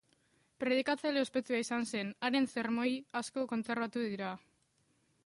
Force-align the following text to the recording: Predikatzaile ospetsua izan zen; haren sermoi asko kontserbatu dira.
Predikatzaile 0.61 1.21
ospetsua 1.25 1.59
izan 1.63 1.85
zen; 1.93 2.09
haren 2.29 2.49
sermoi 2.55 2.97
asko 3.23 3.45
kontserbatu 3.55 4.07
dira. 4.15 4.33